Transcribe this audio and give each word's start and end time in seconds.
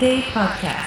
Day 0.00 0.22
Podcast. 0.32 0.79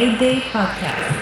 Listening 0.00 0.18
to 0.18 0.24
8 0.24 0.34
Day 0.34 0.40
Podcast. 0.40 1.19